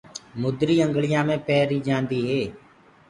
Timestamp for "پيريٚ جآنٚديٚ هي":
1.47-2.41